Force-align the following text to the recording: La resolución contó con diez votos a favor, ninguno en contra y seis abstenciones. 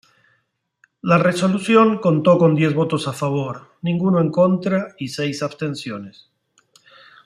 La 1.03 1.19
resolución 1.19 1.99
contó 1.99 2.39
con 2.39 2.55
diez 2.55 2.73
votos 2.73 3.07
a 3.07 3.13
favor, 3.13 3.75
ninguno 3.83 4.19
en 4.19 4.31
contra 4.31 4.95
y 4.97 5.09
seis 5.09 5.43
abstenciones. 5.43 6.27